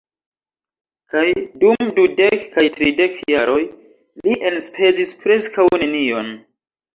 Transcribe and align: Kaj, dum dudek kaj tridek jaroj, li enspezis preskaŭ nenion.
Kaj, 1.15 1.25
dum 1.63 1.91
dudek 1.99 2.47
kaj 2.55 2.63
tridek 2.77 3.19
jaroj, 3.33 3.59
li 4.25 4.35
enspezis 4.51 5.13
preskaŭ 5.21 5.69
nenion. 5.85 6.35